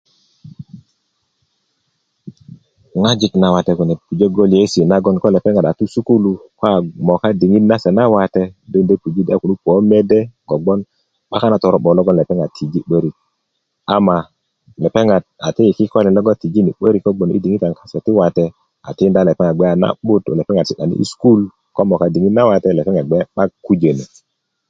[3.01, 6.75] ŋojik nawate kune pujö goliyesi nagon ko lepeŋat a tu sukulu ko a
[7.07, 8.43] moka diŋit nase na wate
[8.87, 10.19] do pujö di a kunu puö mede
[10.49, 10.79] kobgoŋ
[11.29, 13.15] 'bakan na toro'bo loŋ kara tijini 'börik
[13.95, 14.17] ama
[14.83, 18.45] lepeŋat a tiki kikölin logon ko tijini 'börik ko bgoŋ diŋitan kase ti wate
[18.87, 20.23] a tindi se bge na'but
[21.03, 21.45] i sukulu
[21.75, 23.97] ko moka diŋit nase na wate a lepeŋat bge 'ba kujon